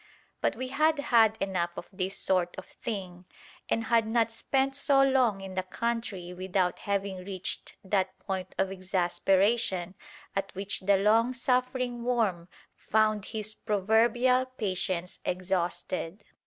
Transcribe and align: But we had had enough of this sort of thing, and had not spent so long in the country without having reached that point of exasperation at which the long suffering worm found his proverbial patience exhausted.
But 0.41 0.55
we 0.55 0.69
had 0.69 0.97
had 0.97 1.37
enough 1.39 1.77
of 1.77 1.87
this 1.93 2.17
sort 2.17 2.55
of 2.57 2.65
thing, 2.65 3.25
and 3.69 3.83
had 3.83 4.07
not 4.07 4.31
spent 4.31 4.75
so 4.75 5.03
long 5.03 5.41
in 5.41 5.53
the 5.53 5.61
country 5.61 6.33
without 6.33 6.79
having 6.89 7.17
reached 7.17 7.75
that 7.83 8.17
point 8.17 8.55
of 8.57 8.71
exasperation 8.71 9.93
at 10.35 10.55
which 10.55 10.79
the 10.79 10.97
long 10.97 11.35
suffering 11.35 12.03
worm 12.03 12.47
found 12.75 13.25
his 13.25 13.53
proverbial 13.53 14.47
patience 14.47 15.19
exhausted. 15.23 16.23